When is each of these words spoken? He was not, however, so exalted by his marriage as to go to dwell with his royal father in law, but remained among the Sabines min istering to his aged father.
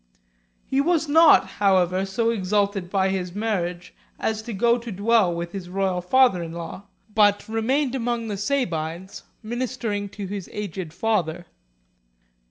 He 0.65 0.81
was 0.81 1.07
not, 1.07 1.45
however, 1.61 2.07
so 2.07 2.31
exalted 2.31 2.89
by 2.89 3.09
his 3.09 3.35
marriage 3.35 3.93
as 4.19 4.41
to 4.41 4.51
go 4.51 4.79
to 4.79 4.91
dwell 4.91 5.31
with 5.31 5.51
his 5.51 5.69
royal 5.69 6.01
father 6.01 6.41
in 6.41 6.53
law, 6.53 6.87
but 7.13 7.47
remained 7.47 7.93
among 7.93 8.27
the 8.27 8.35
Sabines 8.35 9.21
min 9.43 9.59
istering 9.59 10.11
to 10.13 10.25
his 10.25 10.49
aged 10.51 10.91
father. 10.91 11.45